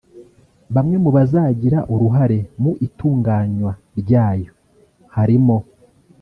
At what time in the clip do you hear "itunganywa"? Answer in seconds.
2.87-3.71